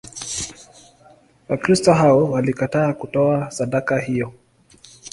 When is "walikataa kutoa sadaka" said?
2.31-3.99